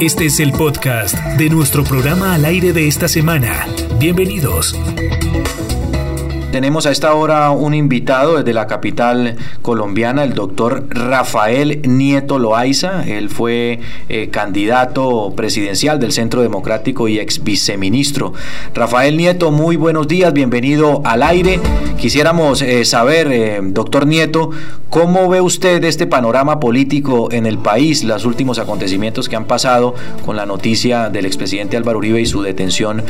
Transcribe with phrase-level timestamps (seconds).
[0.00, 3.66] Este es el podcast de nuestro programa al aire de esta semana.
[3.98, 4.74] Bienvenidos.
[6.56, 13.06] Tenemos a esta hora un invitado desde la capital colombiana, el doctor Rafael Nieto Loaiza.
[13.06, 18.32] Él fue eh, candidato presidencial del Centro Democrático y ex viceministro.
[18.72, 21.60] Rafael Nieto, muy buenos días, bienvenido al aire.
[21.98, 24.48] Quisiéramos eh, saber, eh, doctor Nieto,
[24.88, 29.94] ¿cómo ve usted este panorama político en el país, los últimos acontecimientos que han pasado
[30.24, 33.02] con la noticia del expresidente Álvaro Uribe y su detención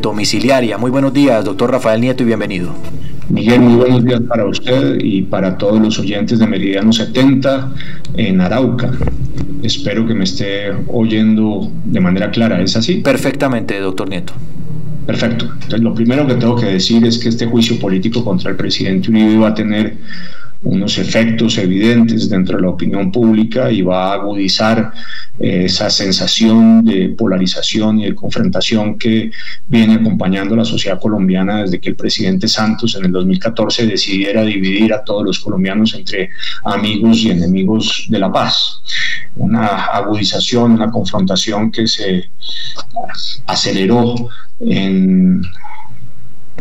[0.00, 0.78] domiciliaria?
[0.78, 2.91] Muy buenos días, doctor Rafael Nieto, y bienvenido.
[3.32, 7.72] Miguel, muy buenos días para usted y para todos los oyentes de Meridiano 70
[8.18, 8.90] en Arauca.
[9.62, 12.96] Espero que me esté oyendo de manera clara, ¿es así?
[12.96, 14.34] Perfectamente, doctor Nieto.
[15.06, 15.46] Perfecto.
[15.46, 19.10] Entonces, lo primero que tengo que decir es que este juicio político contra el presidente
[19.10, 19.96] Uribe va a tener
[20.64, 24.92] unos efectos evidentes dentro de la opinión pública y va a agudizar
[25.38, 29.32] eh, esa sensación de polarización y de confrontación que
[29.66, 34.92] viene acompañando la sociedad colombiana desde que el presidente Santos en el 2014 decidiera dividir
[34.94, 36.30] a todos los colombianos entre
[36.64, 38.82] amigos y enemigos de la paz.
[39.36, 42.30] Una agudización, una confrontación que se
[43.46, 44.28] aceleró
[44.60, 45.42] en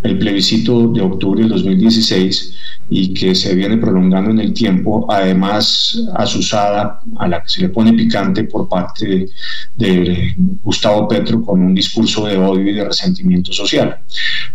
[0.01, 2.55] el plebiscito de octubre del 2016
[2.93, 7.69] y que se viene prolongando en el tiempo, además asusada, a la que se le
[7.69, 9.29] pone picante por parte
[9.77, 13.97] de, Gustavo Petro con un discurso de odio y de resentimiento social.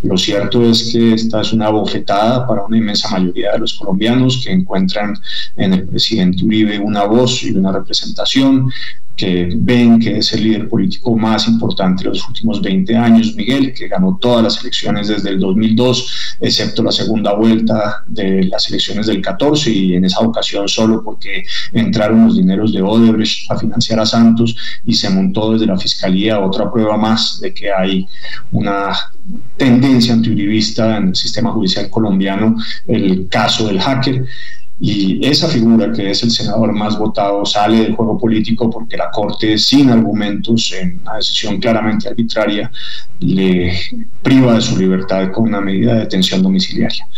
[0.02, 4.42] Lo cierto es que esta es una bofetada para una inmensa mayoría de los colombianos
[4.44, 5.14] que encuentran
[5.56, 8.70] en el presidente Uribe una voz y una representación
[9.16, 13.72] que ven que es el líder político más importante de los últimos 20 años, Miguel,
[13.72, 19.06] que ganó todas las elecciones desde el 2002, excepto la segunda vuelta de las elecciones
[19.06, 24.00] del 14 y en esa ocasión solo porque entraron los dineros de Odebrecht a financiar
[24.00, 28.06] a Santos y se montó desde la Fiscalía otra prueba más de que hay
[28.52, 28.92] una
[29.56, 34.24] tendencia antiuribista en el sistema judicial colombiano, el caso del hacker
[34.78, 39.10] y esa figura que es el senador más votado sale del juego político porque la
[39.10, 42.70] Corte, sin argumentos, en una decisión claramente arbitraria,
[43.20, 43.72] le
[44.22, 47.08] priva de su libertad con una medida de detención domiciliaria.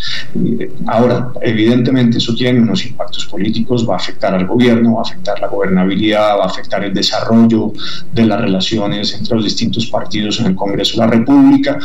[0.87, 5.41] Ahora, evidentemente eso tiene unos impactos políticos, va a afectar al gobierno, va a afectar
[5.41, 7.73] la gobernabilidad, va a afectar el desarrollo
[8.13, 11.79] de las relaciones entre los distintos partidos en el Congreso de la República,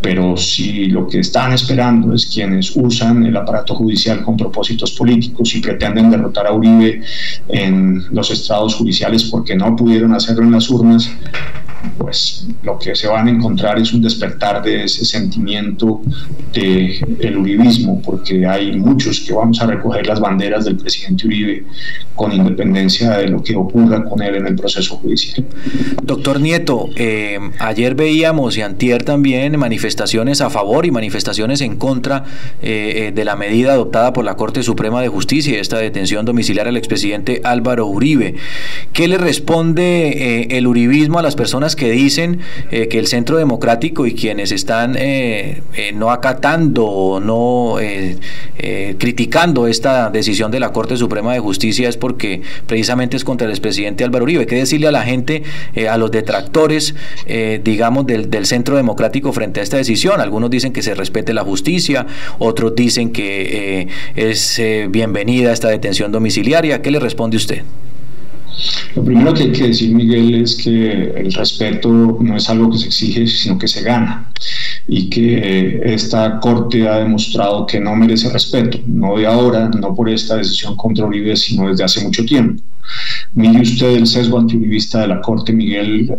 [0.00, 4.36] pero si lo que están esperando es quienes usan el aparato judicial con
[4.92, 7.02] políticos y pretenden derrotar a Uribe
[7.48, 11.10] en los estrados judiciales porque no pudieron hacerlo en las urnas,
[11.98, 16.00] pues lo que se van a encontrar es un despertar de ese sentimiento
[16.52, 21.64] de el uribismo, porque hay muchos que vamos a recoger las banderas del presidente Uribe
[22.14, 25.44] con independencia de lo que ocurra con él en el proceso judicial.
[26.02, 32.24] Doctor Nieto, eh, ayer veíamos y antier también manifestaciones a favor y manifestaciones en contra
[32.62, 36.68] eh, eh, de la medida adoptada por la Corte Suprema de Justicia, esta detención domiciliar
[36.68, 38.36] al expresidente Álvaro Uribe.
[38.92, 42.40] ¿Qué le responde el uribismo a las personas que dicen
[42.70, 47.76] eh, que el Centro Democrático y quienes están eh, eh, no acatando o no
[48.98, 53.52] criticando esta decisión de la Corte Suprema de Justicia es porque precisamente es contra el
[53.52, 54.46] expresidente Álvaro Uribe.
[54.46, 55.42] ¿Qué decirle a la gente,
[55.88, 56.94] a los detractores,
[57.62, 60.20] digamos, del Centro Democrático frente a esta decisión?
[60.20, 62.06] Algunos dicen que se respete la justicia,
[62.38, 66.80] otros dicen que es bienvenida esta detención domiciliaria.
[66.80, 67.62] ¿Qué le responde usted?
[68.94, 72.78] Lo primero que hay que decir, Miguel, es que el respeto no es algo que
[72.78, 74.30] se exige, sino que se gana.
[74.86, 80.08] Y que esta Corte ha demostrado que no merece respeto, no de ahora, no por
[80.08, 82.62] esta decisión contra Uribe, sino desde hace mucho tiempo.
[83.34, 86.14] Mire usted el sesgo antiuribista de la Corte, Miguel,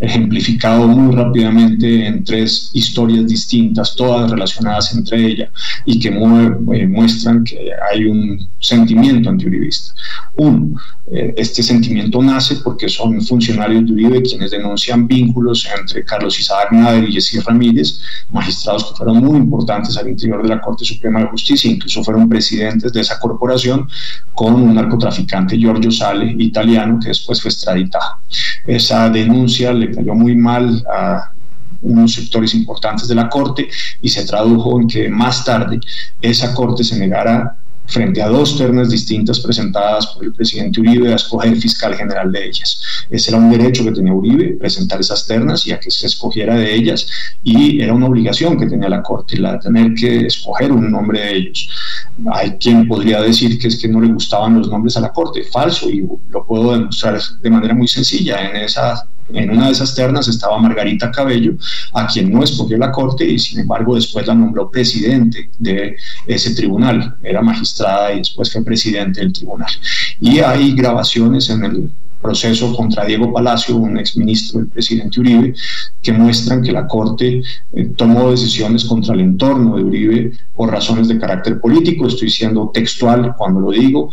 [0.00, 5.50] ejemplificado muy rápidamente en tres historias distintas, todas relacionadas entre ellas
[5.84, 9.92] y que eh, muestran que hay un sentimiento antiuribista.
[10.36, 10.78] Uno,
[11.10, 16.72] eh, este sentimiento nace porque son funcionarios de Uribe quienes denuncian vínculos entre Carlos Isaac
[16.72, 18.00] Nader y Jessy Ramírez,
[18.30, 22.28] magistrados que fueron muy importantes al interior de la Corte Suprema de Justicia, incluso fueron
[22.28, 23.88] presidentes de esa corporación,
[24.34, 28.16] con un narcotraficante Giorgio Sale, italiano, que después fue extraditado.
[28.66, 31.32] Esa denuncia le cayó muy mal a
[31.82, 33.68] unos sectores importantes de la Corte
[34.00, 35.80] y se tradujo en que más tarde
[36.20, 41.16] esa Corte se negara frente a dos ternas distintas presentadas por el presidente Uribe a
[41.16, 42.80] escoger fiscal general de ellas.
[43.10, 46.56] Ese era un derecho que tenía Uribe, presentar esas ternas y a que se escogiera
[46.56, 47.06] de ellas,
[47.42, 51.20] y era una obligación que tenía la Corte, la de tener que escoger un nombre
[51.20, 51.68] de ellos.
[52.32, 55.44] Hay quien podría decir que es que no le gustaban los nombres a la Corte,
[55.44, 58.48] falso, y lo puedo demostrar de manera muy sencilla.
[58.48, 61.54] En, esa, en una de esas ternas estaba Margarita Cabello,
[61.92, 65.96] a quien no escogió la Corte y sin embargo después la nombró presidente de
[66.26, 67.16] ese tribunal.
[67.22, 69.70] Era magistrada y después fue presidente del tribunal.
[70.20, 71.90] Y hay grabaciones en el
[72.20, 75.54] proceso contra Diego Palacio, un exministro del presidente Uribe,
[76.02, 77.42] que muestran que la Corte
[77.72, 82.06] eh, tomó decisiones contra el entorno de Uribe por razones de carácter político.
[82.06, 84.10] Estoy siendo textual cuando lo digo,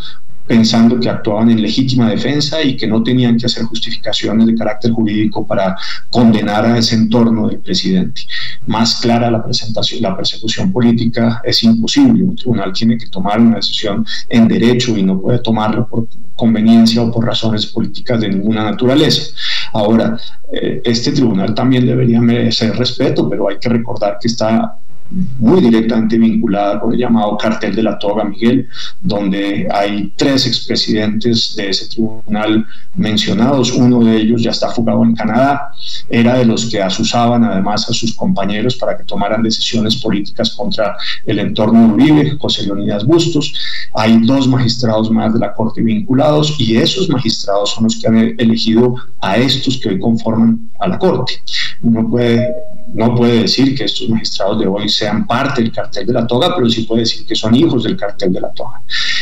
[0.53, 4.91] pensando que actuaban en legítima defensa y que no tenían que hacer justificaciones de carácter
[4.91, 5.75] jurídico para
[6.11, 8.21] condenar a ese entorno del presidente.
[8.67, 12.23] Más clara la presentación, la persecución política es imposible.
[12.23, 17.01] Un tribunal tiene que tomar una decisión en derecho y no puede tomarlo por conveniencia
[17.01, 19.33] o por razones políticas de ninguna naturaleza.
[19.73, 20.19] Ahora,
[20.51, 24.77] eh, este tribunal también debería merecer respeto, pero hay que recordar que está
[25.39, 28.68] muy directamente vinculada con el llamado cartel de la toga, Miguel,
[29.01, 32.65] donde hay tres expresidentes de ese tribunal
[32.95, 33.71] mencionados.
[33.74, 35.71] Uno de ellos ya está fugado en Canadá.
[36.10, 40.98] Era de los que asusaban además a sus compañeros para que tomaran decisiones políticas contra
[41.25, 43.54] el entorno de Uribe, José Leonidas Bustos.
[43.94, 48.18] Hay dos magistrados más de la Corte vinculados y esos magistrados son los que han
[48.38, 51.33] elegido a estos que hoy conforman a la Corte.
[51.81, 52.48] Uno puede,
[52.88, 56.56] no puede decir que estos magistrados de hoy sean parte del cartel de la toga,
[56.56, 58.81] pero sí puede decir que son hijos del cartel de la toga.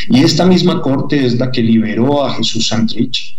[0.09, 3.35] Y esta misma corte es la que liberó a Jesús Santrich,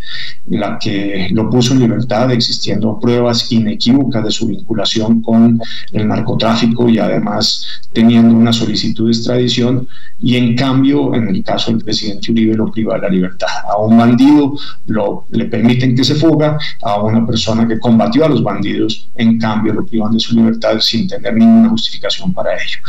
[0.47, 5.59] la que lo puso en libertad, existiendo pruebas inequívocas de su vinculación con
[5.91, 9.87] el narcotráfico y además teniendo una solicitud de extradición.
[10.21, 13.47] Y en cambio, en el caso del presidente Uribe, lo priva de la libertad.
[13.69, 14.57] A un bandido
[14.87, 19.37] lo, le permiten que se fuga, a una persona que combatió a los bandidos, en
[19.37, 22.79] cambio, lo privan de su libertad sin tener ninguna justificación para ello.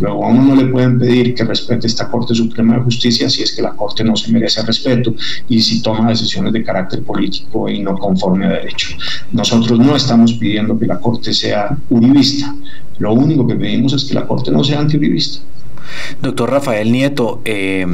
[0.00, 3.42] Luego a uno no le pueden pedir que respete esta Corte Suprema de Justicia si
[3.42, 5.14] es que la Corte no se merece respeto
[5.48, 8.88] y si toma decisiones de carácter político y no conforme a derecho.
[9.32, 12.54] Nosotros no estamos pidiendo que la Corte sea uribista,
[12.98, 15.42] lo único que pedimos es que la Corte no sea antiuribista.
[16.22, 17.86] Doctor Rafael Nieto, eh,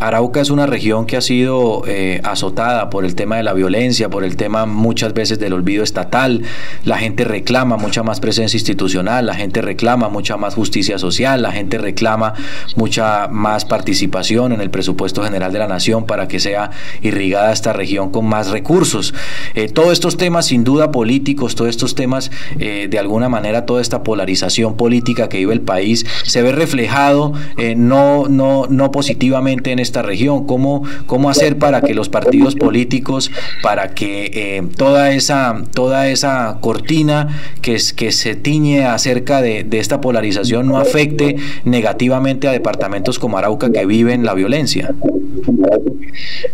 [0.00, 4.08] Arauca es una región que ha sido eh, azotada por el tema de la violencia,
[4.08, 6.42] por el tema muchas veces del olvido estatal.
[6.84, 11.52] La gente reclama mucha más presencia institucional, la gente reclama mucha más justicia social, la
[11.52, 12.32] gente reclama
[12.76, 16.70] mucha más participación en el presupuesto general de la nación para que sea
[17.02, 19.12] irrigada esta región con más recursos.
[19.54, 23.82] Eh, todos estos temas, sin duda políticos, todos estos temas, eh, de alguna manera, toda
[23.82, 27.34] esta polarización política que vive el país, se ve reflejado
[27.76, 32.54] no, no, no positivamente en este esta región, cómo, cómo hacer para que los partidos
[32.54, 37.28] políticos, para que eh, toda, esa, toda esa cortina
[37.60, 43.36] que, que se tiñe acerca de, de esta polarización no afecte negativamente a departamentos como
[43.36, 44.94] Arauca que viven la violencia.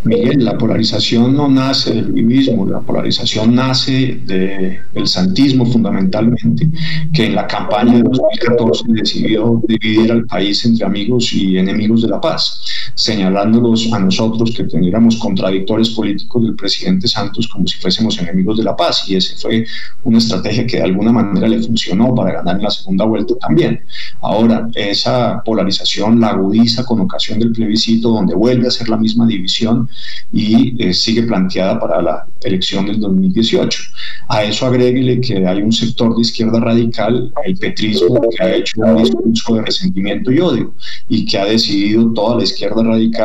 [0.05, 6.69] Miguel, la polarización no nace del vivismo, la polarización nace del santismo fundamentalmente,
[7.12, 12.09] que en la campaña de 2014 decidió dividir al país entre amigos y enemigos de
[12.09, 12.62] la paz,
[13.26, 18.64] señalándolos a nosotros que teniéramos contradictores políticos del presidente Santos como si fuésemos enemigos de
[18.64, 19.05] la paz.
[19.08, 19.67] Y esa fue
[20.05, 23.81] una estrategia que de alguna manera le funcionó para ganar en la segunda vuelta también.
[24.20, 29.26] Ahora, esa polarización la agudiza con ocasión del plebiscito, donde vuelve a ser la misma
[29.26, 29.88] división
[30.32, 33.82] y eh, sigue planteada para la elección del 2018.
[34.28, 38.80] A eso agréguele que hay un sector de izquierda radical, el petrismo, que ha hecho
[38.80, 40.75] un discurso de resentimiento y odio
[41.09, 43.15] y que ha decidido toda la izquierda radical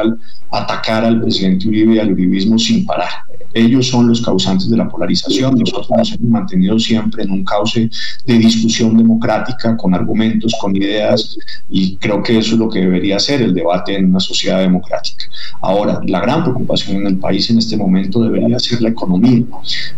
[0.51, 3.09] atacar al presidente Uribe y al uribismo sin parar.
[3.53, 5.55] Ellos son los causantes de la polarización.
[5.57, 7.89] Nosotros nos hemos mantenido siempre en un cauce
[8.25, 11.37] de discusión democrática, con argumentos, con ideas,
[11.69, 15.25] y creo que eso es lo que debería ser el debate en una sociedad democrática.
[15.61, 19.43] Ahora, la gran preocupación en el país en este momento debería ser la economía,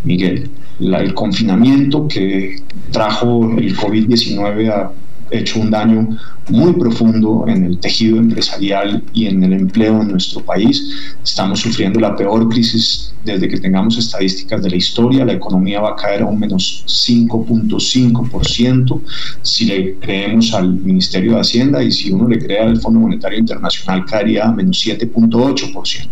[0.03, 0.49] Miguel.
[0.79, 2.55] el confinamiento que
[2.91, 4.91] trajo el COVID-19 ha
[5.39, 6.17] hecho un daño
[6.49, 11.15] muy profundo en el tejido empresarial y en el empleo en nuestro país.
[11.23, 15.25] Estamos sufriendo la peor crisis desde que tengamos estadísticas de la historia.
[15.25, 19.01] La economía va a caer a un menos 5.5%
[19.41, 23.39] si le creemos al Ministerio de Hacienda y si uno le crea al Fondo Monetario
[23.39, 26.07] Internacional caería a menos 7.8%.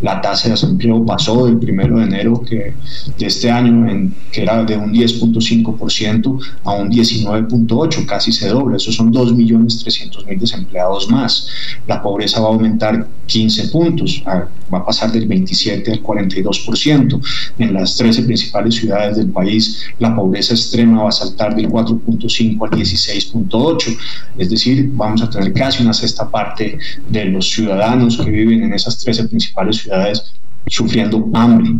[0.00, 2.74] La tasa de desempleo pasó del primero de enero que,
[3.18, 8.76] de este año, en, que era de un 10.5% a un 19.8%, casi se dobla,
[8.76, 11.48] esos son 2.300.000 desempleados más.
[11.86, 17.20] La pobreza va a aumentar 15 puntos, va a pasar del 27 al 42%.
[17.58, 22.64] En las 13 principales ciudades del país, la pobreza extrema va a saltar del 4.5
[22.64, 23.96] al 16.8,
[24.38, 28.72] es decir, vamos a tener casi una sexta parte de los ciudadanos que viven en
[28.72, 30.32] esas 13 principales ciudades
[30.66, 31.70] sufriendo hambre.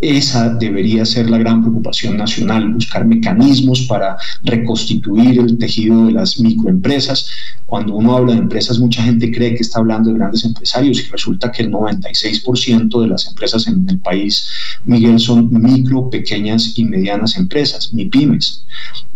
[0.00, 6.40] Esa debería ser la gran preocupación nacional, buscar mecanismos para reconstituir el tejido de las
[6.40, 7.28] microempresas.
[7.70, 11.08] Cuando uno habla de empresas, mucha gente cree que está hablando de grandes empresarios y
[11.08, 14.50] resulta que el 96% de las empresas en el país,
[14.86, 18.66] Miguel, son micro, pequeñas y medianas empresas, MIPIMES.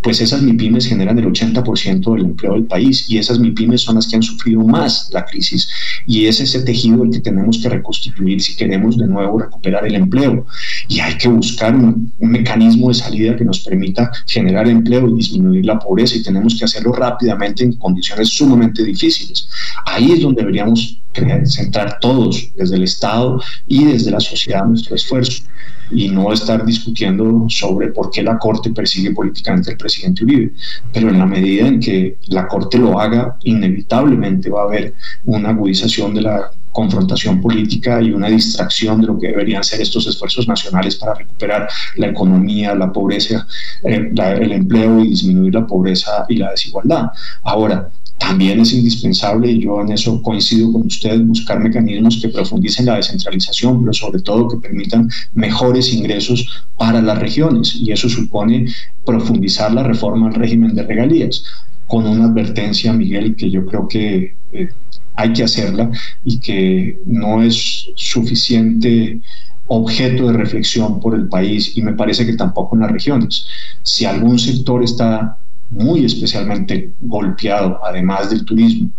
[0.04, 4.06] Pues esas MIPIMES generan el 80% del empleo del país y esas MIPIMES son las
[4.06, 5.68] que han sufrido más la crisis
[6.06, 9.94] y es ese tejido el que tenemos que reconstituir si queremos de nuevo recuperar el
[9.94, 10.46] empleo.
[10.88, 15.64] Y hay que buscar un, mecanismo de salida que nos permita generar empleo y disminuir
[15.64, 19.48] la pobreza y tenemos que hacerlo rápidamente en condiciones sumamente difíciles.
[19.86, 21.00] Ahí es donde deberíamos
[21.44, 25.44] centrar todos, desde el Estado y desde la sociedad, nuestro esfuerzo
[25.90, 30.52] y no estar discutiendo sobre por qué la Corte persigue políticamente al presidente Uribe.
[30.92, 35.50] Pero en la medida en que la Corte lo haga, inevitablemente va a haber una
[35.50, 40.48] agudización de la confrontación política y una distracción de lo que deberían ser estos esfuerzos
[40.48, 43.46] nacionales para recuperar la economía, la pobreza,
[43.84, 47.06] eh, el empleo y disminuir la pobreza y la desigualdad.
[47.44, 47.90] Ahora,
[48.26, 52.96] también es indispensable, y yo en eso coincido con usted, buscar mecanismos que profundicen la
[52.96, 57.74] descentralización, pero sobre todo que permitan mejores ingresos para las regiones.
[57.74, 58.66] Y eso supone
[59.04, 61.44] profundizar la reforma al régimen de regalías,
[61.86, 64.68] con una advertencia, Miguel, que yo creo que eh,
[65.16, 65.90] hay que hacerla
[66.24, 69.20] y que no es suficiente
[69.66, 73.46] objeto de reflexión por el país y me parece que tampoco en las regiones.
[73.82, 75.38] Si algún sector está
[75.70, 78.90] muy especialmente golpeado, además del turismo,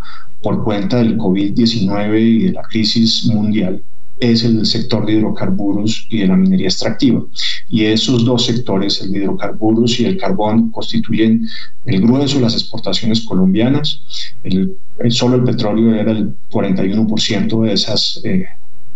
[0.41, 3.81] por cuenta del COVID-19 y de la crisis mundial,
[4.19, 7.23] es el sector de hidrocarburos y de la minería extractiva.
[7.69, 11.47] Y esos dos sectores, el de hidrocarburos y el carbón, constituyen
[11.85, 14.01] el grueso de las exportaciones colombianas.
[14.43, 14.77] El,
[15.09, 18.45] solo el petróleo era el 41% de esas, eh,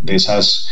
[0.02, 0.68] de esas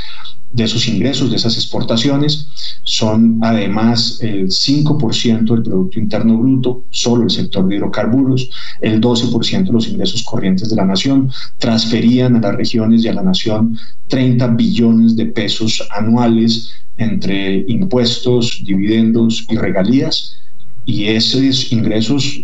[0.52, 2.48] de esos ingresos, de esas exportaciones,
[2.84, 8.50] son además el 5% del Producto Interno Bruto, solo el sector de hidrocarburos,
[8.82, 13.14] el 12% de los ingresos corrientes de la nación, transferían a las regiones y a
[13.14, 13.78] la nación
[14.08, 20.38] 30 billones de pesos anuales entre impuestos, dividendos y regalías,
[20.86, 22.42] y esos ingresos,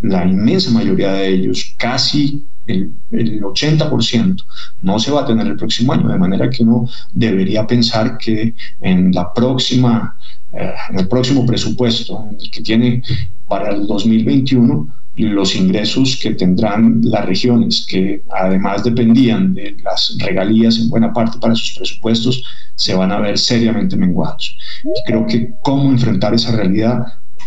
[0.00, 4.44] la inmensa mayoría de ellos, casi el, 80%
[4.82, 8.54] no se va a tener el próximo año, de manera que uno debería pensar que
[8.80, 10.16] en la próxima,
[10.52, 13.02] eh, en el próximo presupuesto, que tiene
[13.48, 20.78] para el 2021, los ingresos que tendrán las regiones, que además dependían de las regalías
[20.78, 22.42] en buena parte para sus presupuestos,
[22.74, 24.56] se van a ver seriamente menguados.
[24.82, 27.06] Y creo que cómo enfrentar esa realidad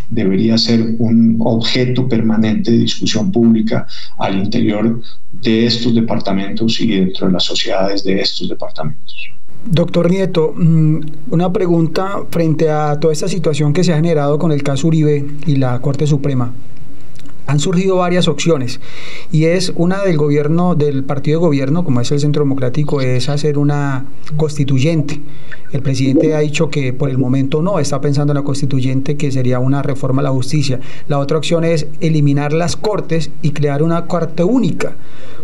[0.10, 3.86] debería ser un objeto permanente de discusión pública
[4.18, 9.30] al interior de estos departamentos y dentro de las sociedades de estos departamentos.
[9.70, 11.00] Doctor Nieto, mm,
[11.32, 15.26] una pregunta frente a toda esta situación que se ha generado con el caso Uribe
[15.46, 16.54] y la Corte Suprema
[17.48, 18.80] han surgido varias opciones
[19.32, 23.30] y es una del gobierno, del partido de gobierno, como es el Centro Democrático, es
[23.30, 25.22] hacer una constituyente.
[25.72, 29.32] El presidente ha dicho que por el momento no, está pensando en la constituyente que
[29.32, 30.80] sería una reforma a la justicia.
[31.08, 34.96] La otra opción es eliminar las cortes y crear una corte única.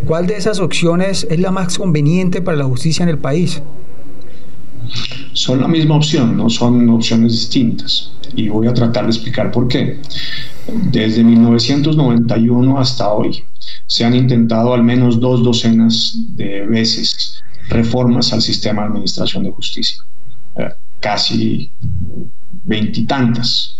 [0.05, 3.61] ¿Cuál de esas opciones es la más conveniente para la justicia en el país?
[5.33, 8.11] Son la misma opción, no son opciones distintas.
[8.35, 9.99] Y voy a tratar de explicar por qué.
[10.67, 13.43] Desde 1991 hasta hoy
[13.85, 19.51] se han intentado al menos dos docenas de veces reformas al sistema de administración de
[19.51, 20.03] justicia,
[20.55, 21.69] eh, casi
[22.63, 23.77] veintitantas.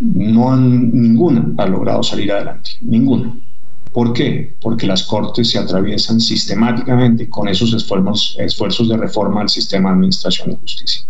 [0.00, 3.36] No han, ninguna ha logrado salir adelante, ninguna.
[3.92, 4.56] ¿Por qué?
[4.60, 9.96] Porque las cortes se atraviesan sistemáticamente con esos esfuerzos, esfuerzos de reforma al sistema de
[9.96, 11.06] administración de justicia.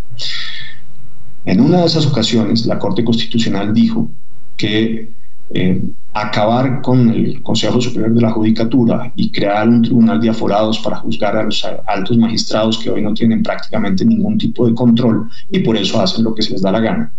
[1.45, 4.11] En una de esas ocasiones, la Corte Constitucional dijo
[4.57, 5.13] que
[5.55, 5.83] eh,
[6.15, 10.97] acabar con el Consejo Superior de la Judicatura y crear un tribunal de aforados para
[10.97, 15.61] juzgar a los altos magistrados que hoy no tienen prácticamente ningún tipo de control y
[15.61, 17.13] por eso hacen lo que se les da la gana,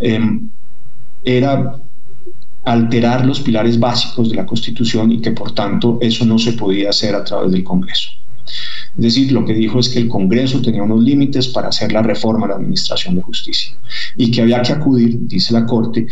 [0.00, 0.50] em,
[1.24, 1.76] era
[2.64, 6.90] alterar los pilares básicos de la Constitución y que por tanto eso no se podía
[6.90, 8.10] hacer a través del Congreso.
[8.96, 12.02] Es decir, lo que dijo es que el Congreso tenía unos límites para hacer la
[12.02, 13.72] reforma a la Administración de Justicia
[14.16, 16.06] y que había que acudir, dice la Corte,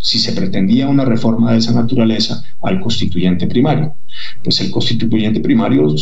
[0.00, 3.94] si se pretendía una reforma de esa naturaleza al constituyente primario.
[4.42, 5.94] Pues el constituyente primario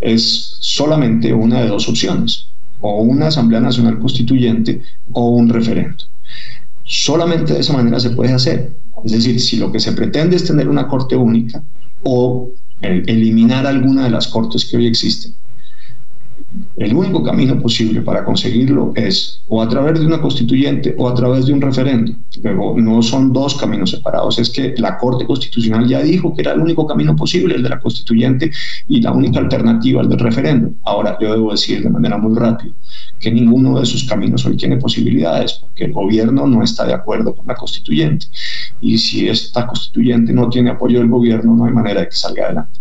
[0.00, 2.48] es solamente una de dos opciones,
[2.80, 6.04] o una Asamblea Nacional Constituyente o un referendo.
[6.84, 8.76] Solamente de esa manera se puede hacer.
[9.04, 11.62] Es decir, si lo que se pretende es tener una corte única
[12.02, 15.34] o eliminar alguna de las cortes que hoy existen,
[16.76, 21.14] el único camino posible para conseguirlo es o a través de una constituyente o a
[21.14, 22.12] través de un referendo.
[22.42, 26.52] Pero no son dos caminos separados, es que la Corte Constitucional ya dijo que era
[26.52, 28.50] el único camino posible, el de la constituyente,
[28.86, 30.70] y la única alternativa, el del referendo.
[30.84, 32.72] Ahora, yo debo decir de manera muy rápida
[33.18, 37.34] que ninguno de esos caminos hoy tiene posibilidades, porque el gobierno no está de acuerdo
[37.34, 38.26] con la constituyente.
[38.80, 42.46] Y si esta constituyente no tiene apoyo del gobierno, no hay manera de que salga
[42.46, 42.78] adelante.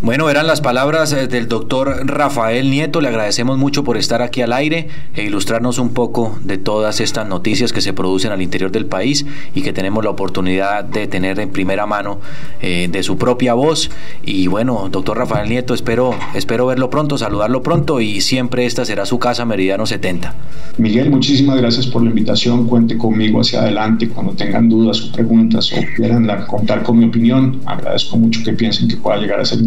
[0.00, 3.00] Bueno, eran las palabras eh, del doctor Rafael Nieto.
[3.00, 4.86] Le agradecemos mucho por estar aquí al aire
[5.16, 9.26] e ilustrarnos un poco de todas estas noticias que se producen al interior del país
[9.56, 12.20] y que tenemos la oportunidad de tener en primera mano
[12.62, 13.90] eh, de su propia voz.
[14.22, 19.04] Y bueno, doctor Rafael Nieto, espero, espero verlo pronto, saludarlo pronto y siempre esta será
[19.04, 20.32] su casa Meridiano 70.
[20.76, 22.68] Miguel, muchísimas gracias por la invitación.
[22.68, 27.60] Cuente conmigo hacia adelante cuando tengan dudas o preguntas o quieran contar con mi opinión.
[27.66, 29.58] Agradezco mucho que piensen que pueda llegar a ser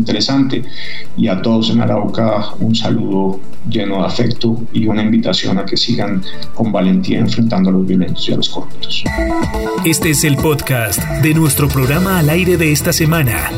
[1.17, 5.77] y a todos en Arauca un saludo lleno de afecto y una invitación a que
[5.77, 6.23] sigan
[6.53, 9.03] con valentía enfrentando a los violentos y a los corruptos.
[9.85, 13.49] Este es el podcast de nuestro programa al aire de esta semana.